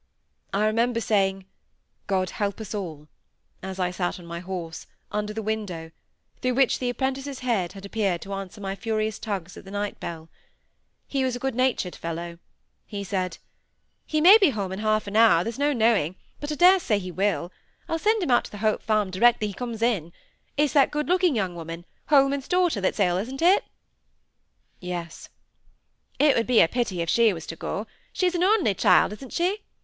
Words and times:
I 0.51 0.65
remember 0.65 0.99
saying, 0.99 1.45
"God 2.07 2.31
help 2.31 2.59
us 2.59 2.73
all!" 2.73 3.07
as 3.61 3.77
I 3.77 3.91
sate 3.91 4.19
on 4.19 4.25
my 4.25 4.39
horse, 4.39 4.87
under 5.11 5.31
the 5.31 5.43
window, 5.43 5.91
through 6.41 6.55
which 6.55 6.79
the 6.79 6.89
apprentice's 6.89 7.41
head 7.41 7.73
had 7.73 7.85
appeared 7.85 8.23
to 8.23 8.33
answer 8.33 8.59
my 8.59 8.73
furious 8.75 9.19
tugs 9.19 9.57
at 9.57 9.63
the 9.63 9.69
night 9.69 9.99
bell. 9.99 10.27
He 11.07 11.23
was 11.23 11.35
a 11.35 11.39
good 11.39 11.53
natured 11.53 11.95
fellow. 11.95 12.39
He 12.87 13.03
said,— 13.03 13.37
"He 14.07 14.21
may 14.21 14.39
be 14.39 14.49
home 14.49 14.71
in 14.71 14.79
half 14.79 15.05
an 15.05 15.15
hour, 15.15 15.43
there's 15.43 15.59
no 15.59 15.71
knowing; 15.71 16.15
but 16.39 16.51
I 16.51 16.55
daresay 16.55 16.97
he 16.97 17.11
will. 17.11 17.51
I'll 17.87 17.99
send 17.99 18.23
him 18.23 18.31
out 18.31 18.45
to 18.45 18.51
the 18.51 18.57
Hope 18.57 18.81
Farm 18.81 19.11
directly 19.11 19.49
he 19.49 19.53
comes 19.53 19.83
in. 19.83 20.13
It's 20.57 20.73
that 20.73 20.89
good 20.89 21.09
looking 21.09 21.35
young 21.35 21.53
woman, 21.55 21.85
Holman's 22.07 22.47
daughter, 22.47 22.81
that's 22.81 22.99
ill, 22.99 23.17
isn't 23.17 23.43
it?" 23.43 23.65
"Yes." 24.79 25.29
"It 26.17 26.35
would 26.35 26.47
be 26.47 26.59
a 26.59 26.67
pity 26.67 27.01
if 27.03 27.09
she 27.11 27.31
was 27.33 27.45
to 27.45 27.55
go. 27.55 27.85
She's 28.11 28.33
an 28.33 28.41
only 28.43 28.73
child, 28.73 29.13
isn't 29.13 29.33
she? 29.33 29.59